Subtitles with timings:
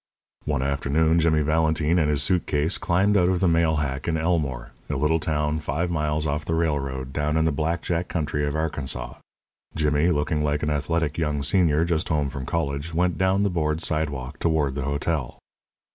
[0.45, 4.17] One afternoon Jimmy Valentine and his suit case climbed out of the mail hack in
[4.17, 8.43] Elmore, a little town five miles off the railroad down in the black jack country
[8.47, 9.17] of Arkansas.
[9.75, 13.83] Jimmy, looking like an athletic young senior just home from college, went down the board
[13.83, 15.37] side walk toward the hotel.